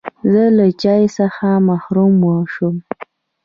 [0.31, 2.15] زه له چای څخه محروم
[2.53, 2.75] شوم.